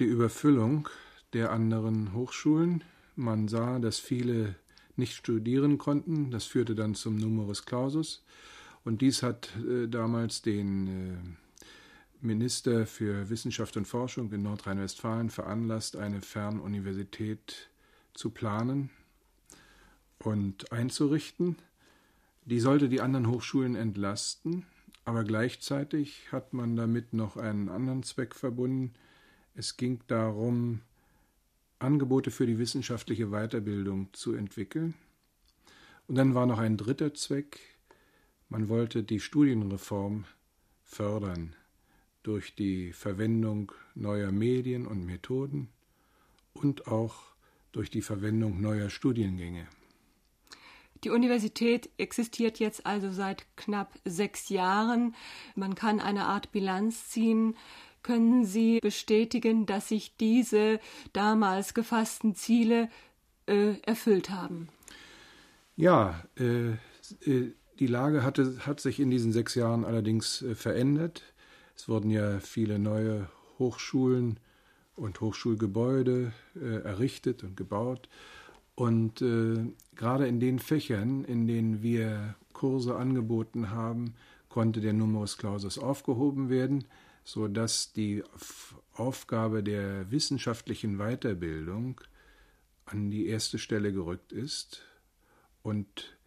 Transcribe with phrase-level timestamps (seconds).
[0.00, 0.88] die Überfüllung
[1.34, 2.82] der anderen Hochschulen.
[3.16, 4.56] Man sah, dass viele
[4.96, 6.30] nicht studieren konnten.
[6.30, 8.24] Das führte dann zum Numerus Clausus.
[8.84, 11.16] Und dies hat äh, damals den äh,
[12.22, 17.70] Minister für Wissenschaft und Forschung in Nordrhein-Westfalen veranlasst, eine Fernuniversität
[18.14, 18.90] zu planen
[20.18, 21.56] und einzurichten.
[22.46, 24.66] Die sollte die anderen Hochschulen entlasten,
[25.04, 28.94] aber gleichzeitig hat man damit noch einen anderen Zweck verbunden.
[29.54, 30.80] Es ging darum,
[31.78, 34.94] Angebote für die wissenschaftliche Weiterbildung zu entwickeln.
[36.08, 37.60] Und dann war noch ein dritter Zweck.
[38.48, 40.24] Man wollte die Studienreform
[40.84, 41.54] fördern
[42.22, 45.68] durch die Verwendung neuer Medien und Methoden
[46.52, 47.30] und auch
[47.72, 49.66] durch die Verwendung neuer Studiengänge.
[51.04, 55.14] Die Universität existiert jetzt also seit knapp sechs Jahren.
[55.54, 57.56] Man kann eine Art Bilanz ziehen
[58.02, 60.80] können Sie bestätigen, dass sich diese
[61.12, 62.88] damals gefassten Ziele
[63.46, 64.68] äh, erfüllt haben?
[65.76, 66.72] Ja, äh,
[67.30, 71.22] äh, die Lage hatte, hat sich in diesen sechs Jahren allerdings äh, verändert.
[71.76, 74.38] Es wurden ja viele neue Hochschulen
[74.96, 78.08] und Hochschulgebäude äh, errichtet und gebaut.
[78.74, 84.14] Und äh, gerade in den Fächern, in denen wir Kurse angeboten haben,
[84.48, 86.84] konnte der Numerus Clausus aufgehoben werden
[87.30, 88.24] so dass die
[88.94, 92.00] Aufgabe der wissenschaftlichen Weiterbildung
[92.86, 94.82] an die erste Stelle gerückt ist
[95.62, 96.18] und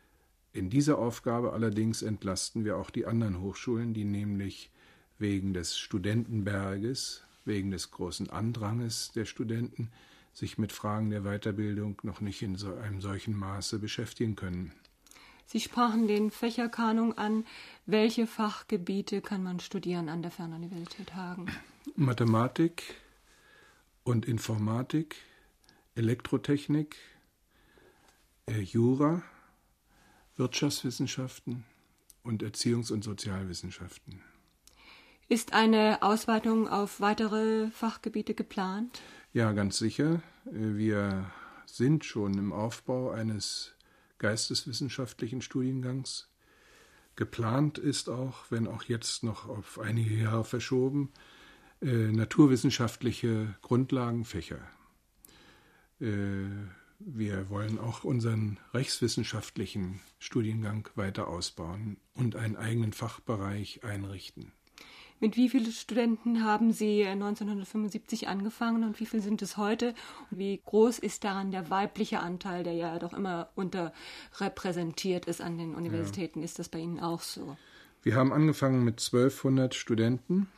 [0.53, 4.71] in dieser Aufgabe allerdings entlasten wir auch die anderen Hochschulen, die nämlich
[5.17, 9.91] wegen des Studentenberges, wegen des großen Andranges der Studenten
[10.31, 14.71] sich mit Fragen der Weiterbildung noch nicht in so einem solchen Maße beschäftigen können.
[15.45, 17.45] Sie sprachen den Fächerkanon an.
[17.85, 21.47] Welche Fachgebiete kann man studieren an der Fernuniversität Hagen?
[21.95, 22.95] Mathematik
[24.03, 25.15] und Informatik,
[25.95, 26.95] Elektrotechnik,
[28.47, 29.21] äh, Jura,
[30.35, 31.63] Wirtschaftswissenschaften
[32.23, 34.21] und Erziehungs- und Sozialwissenschaften.
[35.29, 39.01] Ist eine Ausweitung auf weitere Fachgebiete geplant?
[39.31, 40.21] Ja, ganz sicher.
[40.45, 41.31] Äh, wir
[41.65, 43.73] sind schon im Aufbau eines
[44.23, 46.29] geisteswissenschaftlichen Studiengangs.
[47.17, 51.11] Geplant ist auch, wenn auch jetzt noch auf einige Jahre verschoben,
[51.81, 54.59] äh, naturwissenschaftliche Grundlagenfächer.
[55.99, 56.45] Äh,
[56.99, 64.53] wir wollen auch unseren rechtswissenschaftlichen Studiengang weiter ausbauen und einen eigenen Fachbereich einrichten.
[65.23, 69.95] Mit wie vielen Studenten haben Sie 1975 angefangen und wie viele sind es heute?
[70.29, 75.57] Und wie groß ist daran der weibliche Anteil, der ja doch immer unterrepräsentiert ist an
[75.57, 76.39] den Universitäten?
[76.39, 76.43] Ja.
[76.43, 77.55] Ist das bei Ihnen auch so?
[78.01, 80.49] Wir haben angefangen mit 1200 Studenten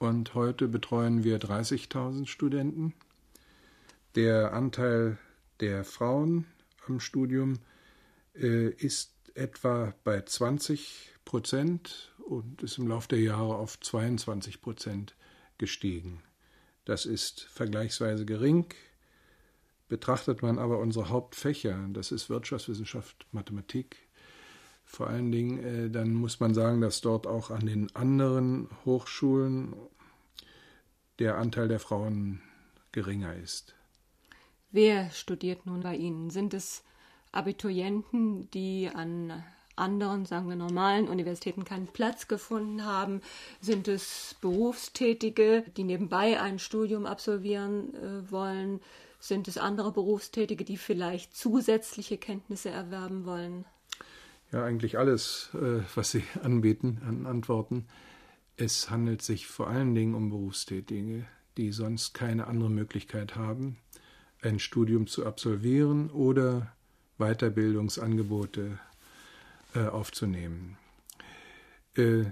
[0.00, 2.94] und heute betreuen wir 30.000 Studenten.
[4.16, 5.18] Der Anteil
[5.60, 6.46] der Frauen
[6.88, 7.60] am Studium
[8.34, 15.16] äh, ist etwa bei 20 Prozent und ist im Laufe der Jahre auf 22 Prozent
[15.58, 16.22] gestiegen.
[16.84, 18.66] Das ist vergleichsweise gering.
[19.88, 23.96] Betrachtet man aber unsere Hauptfächer, das ist Wirtschaftswissenschaft, Mathematik,
[24.84, 29.74] vor allen Dingen, äh, dann muss man sagen, dass dort auch an den anderen Hochschulen
[31.18, 32.40] der Anteil der Frauen
[32.92, 33.74] geringer ist.
[34.70, 36.30] Wer studiert nun bei Ihnen?
[36.30, 36.84] Sind es
[37.32, 39.44] Abiturienten, die an
[39.76, 43.20] anderen, sagen wir normalen Universitäten keinen Platz gefunden haben?
[43.60, 48.80] Sind es Berufstätige, die nebenbei ein Studium absolvieren äh, wollen?
[49.18, 53.64] Sind es andere Berufstätige, die vielleicht zusätzliche Kenntnisse erwerben wollen?
[54.52, 57.86] Ja, eigentlich alles, äh, was Sie anbieten an Antworten.
[58.56, 61.26] Es handelt sich vor allen Dingen um Berufstätige,
[61.56, 63.78] die sonst keine andere Möglichkeit haben,
[64.42, 66.72] ein Studium zu absolvieren oder
[67.18, 68.78] Weiterbildungsangebote
[69.74, 70.76] äh, aufzunehmen.
[71.96, 72.24] Äh,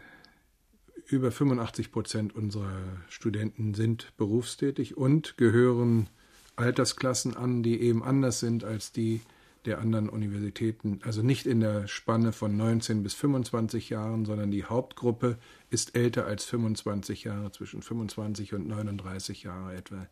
[1.06, 6.08] über 85 Prozent unserer Studenten sind berufstätig und gehören
[6.56, 9.20] Altersklassen an, die eben anders sind als die
[9.64, 11.00] der anderen Universitäten.
[11.02, 15.38] Also nicht in der Spanne von 19 bis 25 Jahren, sondern die Hauptgruppe
[15.70, 20.06] ist älter als 25 Jahre, zwischen 25 und 39 Jahre etwa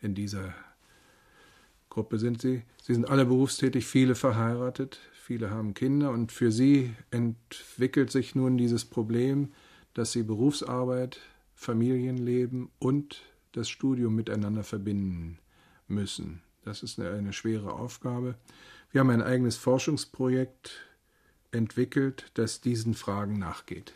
[0.00, 0.54] in dieser
[1.90, 2.62] Gruppe sind sie.
[2.82, 8.56] Sie sind alle berufstätig, viele verheiratet, viele haben Kinder und für sie entwickelt sich nun
[8.56, 9.52] dieses Problem,
[9.92, 11.20] dass sie Berufsarbeit,
[11.54, 13.20] Familienleben und
[13.52, 15.38] das Studium miteinander verbinden
[15.86, 16.40] müssen.
[16.64, 18.36] Das ist eine, eine schwere Aufgabe.
[18.90, 20.88] Wir haben ein eigenes Forschungsprojekt
[21.52, 23.92] entwickelt, das diesen Fragen nachgeht.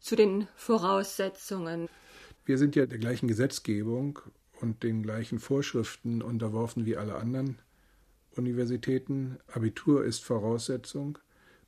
[0.00, 1.88] Zu den Voraussetzungen.
[2.44, 4.18] Wir sind ja der gleichen Gesetzgebung
[4.60, 7.58] und den gleichen Vorschriften unterworfen wie alle anderen
[8.36, 9.38] Universitäten.
[9.52, 11.18] Abitur ist Voraussetzung,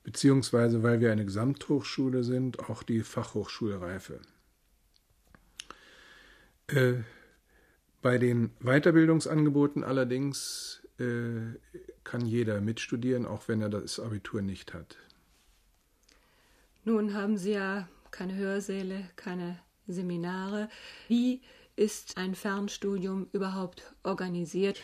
[0.03, 4.19] beziehungsweise weil wir eine Gesamthochschule sind, auch die Fachhochschulreife.
[6.67, 6.95] Äh,
[8.01, 11.57] bei den Weiterbildungsangeboten allerdings äh,
[12.03, 14.97] kann jeder mitstudieren, auch wenn er das Abitur nicht hat.
[16.83, 20.69] Nun haben Sie ja keine Hörsäle, keine Seminare.
[21.07, 21.41] Wie
[21.75, 24.79] ist ein Fernstudium überhaupt organisiert?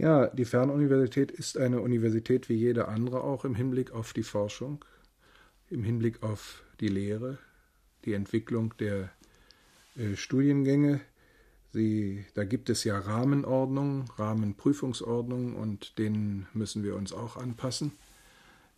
[0.00, 4.82] Ja, die Fernuniversität ist eine Universität wie jede andere auch im Hinblick auf die Forschung,
[5.68, 7.36] im Hinblick auf die Lehre,
[8.06, 9.10] die Entwicklung der
[9.96, 11.02] äh, Studiengänge.
[11.74, 17.92] Sie, da gibt es ja Rahmenordnungen, Rahmenprüfungsordnungen und denen müssen wir uns auch anpassen.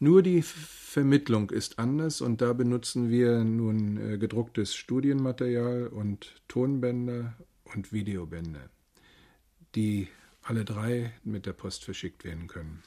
[0.00, 7.34] Nur die Vermittlung ist anders und da benutzen wir nun äh, gedrucktes Studienmaterial und Tonbänder
[7.72, 8.70] und Videobänder,
[9.76, 10.08] die
[10.42, 12.82] alle drei mit der Post verschickt werden können.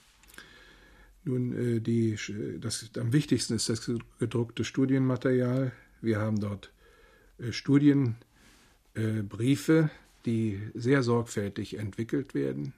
[1.24, 2.18] Nun, äh, die,
[2.60, 5.72] das, am wichtigsten ist das gedruckte Studienmaterial.
[6.02, 6.72] Wir haben dort
[7.40, 9.90] äh, Studienbriefe,
[10.26, 12.74] die sehr sorgfältig entwickelt werden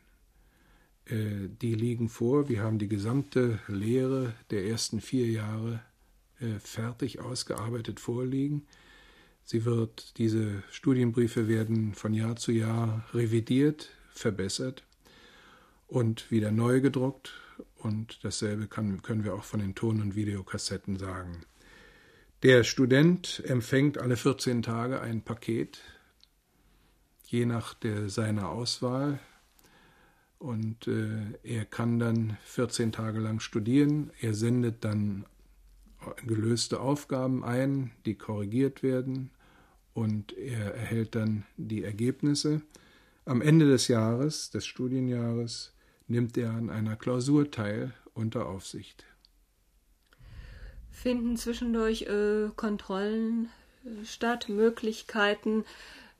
[1.10, 2.50] äh, die liegen vor.
[2.50, 5.82] Wir haben die gesamte Lehre der ersten vier Jahre
[6.40, 8.64] äh, fertig ausgearbeitet vorliegen.
[9.44, 14.84] Sie wird, diese Studienbriefe werden von Jahr zu Jahr revidiert, verbessert
[15.88, 17.34] und wieder neu gedruckt.
[17.76, 21.46] Und dasselbe kann, können wir auch von den Ton- und Videokassetten sagen.
[22.44, 25.82] Der Student empfängt alle 14 Tage ein Paket,
[27.26, 29.20] je nach der, seiner Auswahl.
[30.38, 34.12] Und äh, er kann dann 14 Tage lang studieren.
[34.22, 35.26] Er sendet dann
[36.26, 39.32] gelöste Aufgaben ein, die korrigiert werden.
[39.94, 42.62] Und er erhält dann die Ergebnisse.
[43.28, 45.74] Am Ende des Jahres, des Studienjahres,
[46.08, 49.04] nimmt er an einer Klausur teil unter Aufsicht.
[50.92, 53.50] Finden zwischendurch äh, Kontrollen
[53.84, 55.66] äh, statt, Möglichkeiten,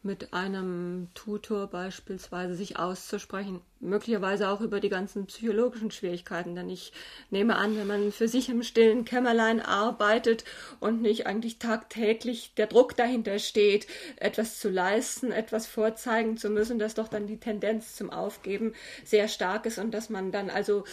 [0.04, 6.56] mit einem Tutor beispielsweise sich auszusprechen, möglicherweise auch über die ganzen psychologischen Schwierigkeiten.
[6.56, 6.94] Denn ich
[7.30, 10.46] nehme an, wenn man für sich im stillen Kämmerlein arbeitet
[10.80, 16.80] und nicht eigentlich tagtäglich der Druck dahinter steht, etwas zu leisten, etwas vorzeigen zu müssen,
[16.80, 18.74] dass doch dann die Tendenz zum Aufgeben
[19.04, 20.86] sehr stark ist und dass man dann also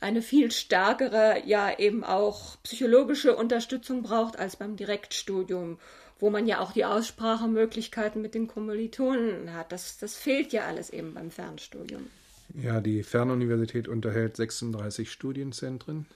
[0.00, 5.78] eine viel stärkere, ja eben auch psychologische Unterstützung braucht als beim Direktstudium
[6.20, 9.72] wo man ja auch die Aussprachemöglichkeiten mit den Kommilitonen hat.
[9.72, 12.06] Das, das fehlt ja alles eben beim Fernstudium.
[12.54, 16.06] Ja, die Fernuniversität unterhält 36 Studienzentren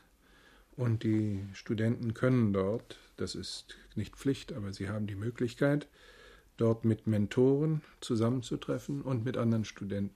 [0.77, 5.89] und die Studenten können dort, das ist nicht Pflicht, aber sie haben die Möglichkeit,
[6.56, 10.15] dort mit Mentoren zusammenzutreffen und mit anderen Studenten.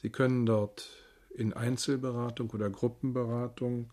[0.00, 0.88] Sie können dort
[1.30, 3.90] in Einzelberatung oder Gruppenberatung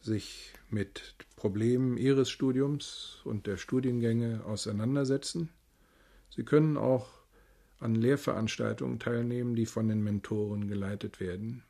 [0.00, 5.50] sich mit Problemen ihres Studiums und der Studiengänge auseinandersetzen.
[6.30, 7.08] Sie können auch
[7.80, 11.62] an Lehrveranstaltungen teilnehmen, die von den Mentoren geleitet werden.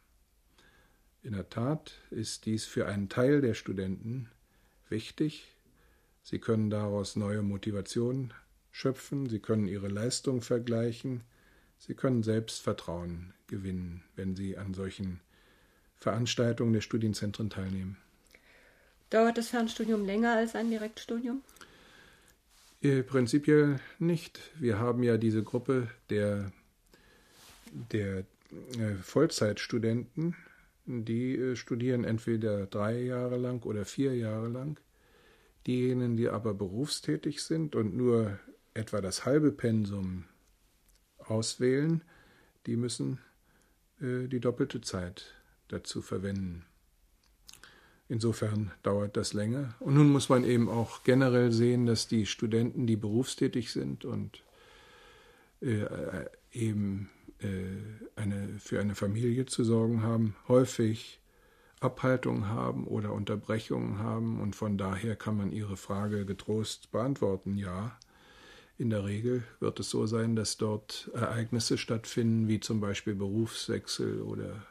[1.22, 4.28] In der Tat ist dies für einen Teil der Studenten
[4.88, 5.54] wichtig.
[6.22, 8.32] Sie können daraus neue Motivation
[8.70, 11.22] schöpfen, sie können ihre Leistung vergleichen,
[11.78, 15.20] sie können Selbstvertrauen gewinnen, wenn sie an solchen
[15.96, 17.96] Veranstaltungen der Studienzentren teilnehmen.
[19.10, 21.42] Dauert das Fernstudium länger als ein Direktstudium?
[22.82, 24.38] Äh, prinzipiell nicht.
[24.58, 26.52] Wir haben ja diese Gruppe der,
[27.72, 28.18] der
[28.78, 30.36] äh, Vollzeitstudenten,
[30.84, 34.78] die äh, studieren entweder drei Jahre lang oder vier Jahre lang.
[35.66, 38.38] Diejenigen, die aber berufstätig sind und nur
[38.74, 40.24] etwa das halbe Pensum
[41.18, 42.04] auswählen,
[42.66, 43.18] die müssen
[44.00, 45.34] die doppelte Zeit
[45.66, 46.67] dazu verwenden.
[48.08, 49.74] Insofern dauert das länger.
[49.80, 54.42] Und nun muss man eben auch generell sehen, dass die Studenten, die berufstätig sind und
[55.60, 55.84] äh,
[56.52, 57.10] eben
[57.40, 61.20] äh, eine, für eine Familie zu sorgen haben, häufig
[61.80, 64.40] Abhaltungen haben oder Unterbrechungen haben.
[64.40, 67.56] Und von daher kann man Ihre Frage getrost beantworten.
[67.56, 67.98] Ja,
[68.78, 74.22] in der Regel wird es so sein, dass dort Ereignisse stattfinden, wie zum Beispiel Berufswechsel
[74.22, 74.66] oder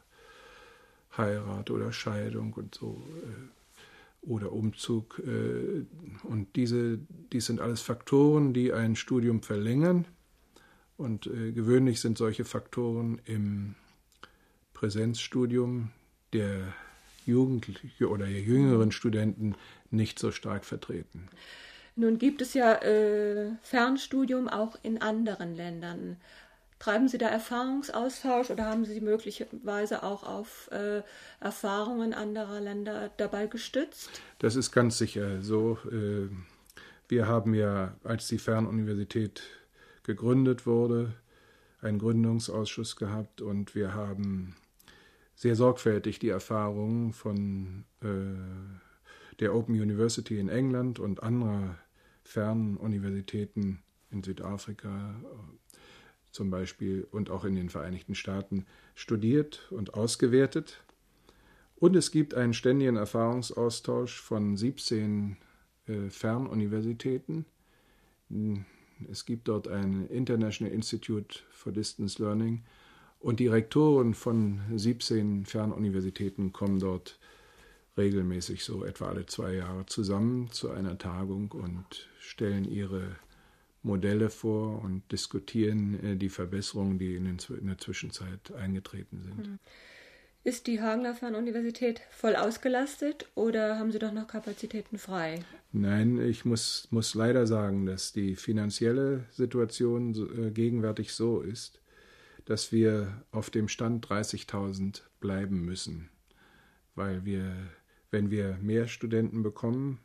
[1.17, 5.19] Heirat oder Scheidung und so äh, oder Umzug.
[5.19, 5.85] Äh,
[6.23, 6.99] und diese,
[7.31, 10.05] dies sind alles Faktoren, die ein Studium verlängern.
[10.97, 13.75] Und äh, gewöhnlich sind solche Faktoren im
[14.73, 15.91] Präsenzstudium
[16.33, 16.73] der
[17.25, 19.55] Jugendlichen oder der jüngeren Studenten
[19.91, 21.27] nicht so stark vertreten.
[21.95, 26.17] Nun gibt es ja äh, Fernstudium auch in anderen Ländern.
[26.79, 31.01] Treiben Sie da Erfahrungsaustausch oder haben Sie möglicherweise auch auf äh,
[31.39, 34.09] Erfahrungen anderer Länder dabei gestützt?
[34.39, 35.79] Das ist ganz sicher so.
[35.91, 36.29] Äh,
[37.07, 39.41] wir haben ja, als die Fernuniversität
[40.03, 41.13] gegründet wurde,
[41.81, 44.55] einen Gründungsausschuss gehabt und wir haben
[45.35, 51.77] sehr sorgfältig die Erfahrungen von äh, der Open University in England und anderer
[52.23, 55.15] Fernuniversitäten in Südafrika
[56.37, 60.83] zum Beispiel und auch in den Vereinigten Staaten studiert und ausgewertet.
[61.75, 65.37] Und es gibt einen ständigen Erfahrungsaustausch von 17
[65.87, 67.45] äh, Fernuniversitäten.
[69.11, 72.63] Es gibt dort ein International Institute for Distance Learning
[73.19, 77.17] und die Rektoren von 17 Fernuniversitäten kommen dort
[77.97, 83.15] regelmäßig so etwa alle zwei Jahre zusammen zu einer Tagung und stellen ihre
[83.83, 89.47] Modelle vor und diskutieren äh, die Verbesserungen, die in, der Zwischenzeit eingetreten sind.
[89.47, 89.59] Mhm.
[90.43, 95.43] Ist die Hagener Fernuniversität voll ausgelastet oder haben Sie doch noch Kapazitäten frei?
[95.73, 101.81] Nein, ich muss, muss leider sagen, dass die finanzielle Situation äh, gegenwärtig so ist,
[102.45, 106.09] dass wir auf dem Stand 30.000 bleiben müssen,
[106.95, 107.51] weil wir,
[108.09, 109.99] wenn wir mehr Studenten bekommen,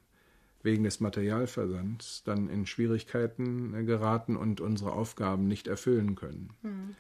[0.63, 6.51] wegen des Materialversands dann in Schwierigkeiten äh, geraten und unsere Aufgaben nicht erfüllen können.
[6.63, 6.97] Mhm.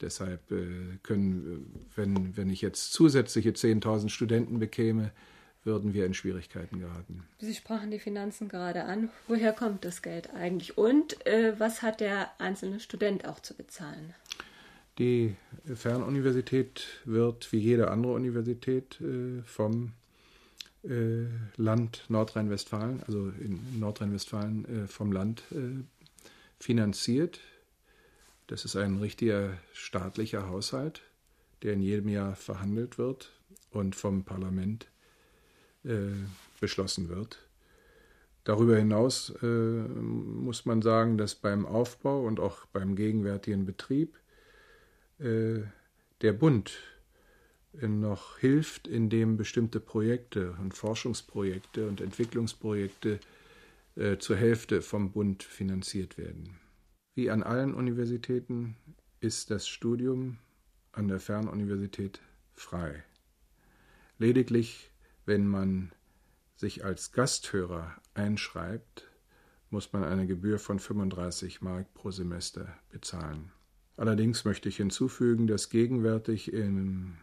[0.00, 5.12] Deshalb äh, können, wenn, wenn ich jetzt zusätzliche 10.000 Studenten bekäme,
[5.64, 7.22] würden wir in Schwierigkeiten geraten.
[7.38, 9.10] Sie sprachen die Finanzen gerade an.
[9.28, 10.76] Woher kommt das Geld eigentlich?
[10.76, 14.14] Und äh, was hat der einzelne Student auch zu bezahlen?
[14.98, 20.01] Die Fernuniversität wird wie jede andere Universität äh, vom äh,
[20.84, 25.84] Land Nordrhein-Westfalen, also in Nordrhein-Westfalen äh, vom Land äh,
[26.58, 27.40] finanziert.
[28.48, 31.02] Das ist ein richtiger staatlicher Haushalt,
[31.62, 33.30] der in jedem Jahr verhandelt wird
[33.70, 34.88] und vom Parlament
[35.84, 36.10] äh,
[36.60, 37.38] beschlossen wird.
[38.44, 44.18] Darüber hinaus äh, muss man sagen, dass beim Aufbau und auch beim gegenwärtigen Betrieb
[45.20, 45.60] äh,
[46.22, 46.72] der Bund
[47.72, 53.18] noch hilft, indem bestimmte Projekte und Forschungsprojekte und Entwicklungsprojekte
[53.96, 56.58] äh, zur Hälfte vom Bund finanziert werden.
[57.14, 58.76] Wie an allen Universitäten
[59.20, 60.38] ist das Studium
[60.92, 62.20] an der Fernuniversität
[62.54, 63.02] frei.
[64.18, 64.90] Lediglich,
[65.24, 65.92] wenn man
[66.56, 69.10] sich als Gasthörer einschreibt,
[69.70, 73.50] muss man eine Gebühr von 35 Mark pro Semester bezahlen.
[73.96, 77.16] Allerdings möchte ich hinzufügen, dass gegenwärtig im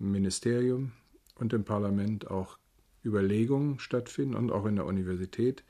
[0.00, 0.92] Ministerium
[1.36, 2.58] und im Parlament auch
[3.04, 5.62] Überlegungen stattfinden und auch in der Universität,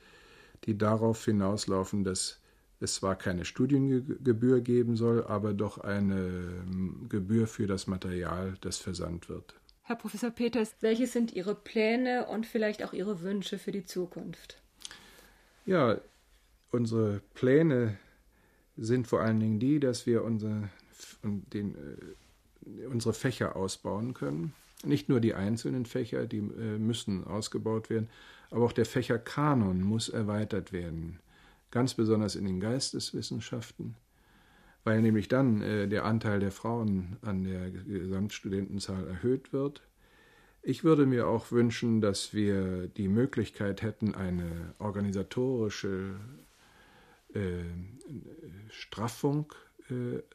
[0.65, 2.39] die darauf hinauslaufen, dass
[2.79, 8.77] es zwar keine Studiengebühr geben soll, aber doch eine ähm, Gebühr für das Material, das
[8.77, 9.55] versandt wird.
[9.83, 14.61] Herr Professor Peters, welche sind Ihre Pläne und vielleicht auch Ihre Wünsche für die Zukunft?
[15.65, 15.99] Ja,
[16.71, 17.97] unsere Pläne
[18.77, 20.69] sind vor allen Dingen die, dass wir unsere,
[21.23, 21.97] den, äh,
[22.89, 24.53] unsere Fächer ausbauen können.
[24.83, 28.09] Nicht nur die einzelnen Fächer, die äh, müssen ausgebaut werden,
[28.49, 31.19] aber auch der Fächerkanon muss erweitert werden.
[31.69, 33.95] Ganz besonders in den Geisteswissenschaften,
[34.83, 39.81] weil nämlich dann äh, der Anteil der Frauen an der Gesamtstudentenzahl erhöht wird.
[40.63, 46.19] Ich würde mir auch wünschen, dass wir die Möglichkeit hätten, eine organisatorische
[47.33, 47.63] äh,
[48.69, 49.53] Straffung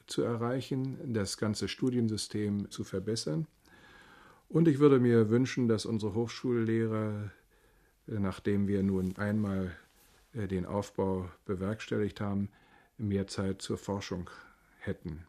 [0.06, 3.46] zu erreichen, das ganze Studiensystem zu verbessern.
[4.48, 7.30] Und ich würde mir wünschen, dass unsere Hochschullehrer,
[8.08, 9.76] äh, nachdem wir nun einmal
[10.34, 12.50] den Aufbau bewerkstelligt haben,
[12.98, 14.28] mehr Zeit zur Forschung
[14.78, 15.24] hätten.